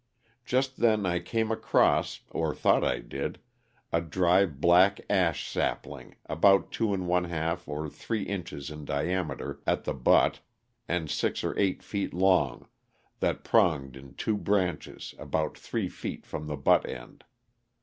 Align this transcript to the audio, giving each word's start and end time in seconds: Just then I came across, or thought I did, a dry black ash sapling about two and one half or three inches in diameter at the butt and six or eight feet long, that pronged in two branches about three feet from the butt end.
Just 0.45 0.77
then 0.77 1.05
I 1.05 1.19
came 1.19 1.51
across, 1.51 2.21
or 2.31 2.55
thought 2.55 2.83
I 2.83 3.01
did, 3.01 3.37
a 3.93 4.01
dry 4.01 4.47
black 4.47 4.99
ash 5.11 5.47
sapling 5.47 6.15
about 6.25 6.71
two 6.71 6.91
and 6.91 7.07
one 7.07 7.25
half 7.25 7.67
or 7.67 7.87
three 7.87 8.23
inches 8.23 8.71
in 8.71 8.83
diameter 8.83 9.61
at 9.67 9.83
the 9.83 9.93
butt 9.93 10.39
and 10.87 11.07
six 11.07 11.43
or 11.43 11.55
eight 11.55 11.83
feet 11.83 12.15
long, 12.15 12.67
that 13.19 13.43
pronged 13.43 13.95
in 13.95 14.15
two 14.15 14.37
branches 14.37 15.13
about 15.19 15.55
three 15.55 15.87
feet 15.87 16.25
from 16.25 16.47
the 16.47 16.57
butt 16.57 16.89
end. 16.89 17.23